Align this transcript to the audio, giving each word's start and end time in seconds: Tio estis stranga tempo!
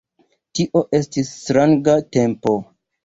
Tio 0.59 0.81
estis 0.99 1.29
stranga 1.43 1.95
tempo! 2.19 2.57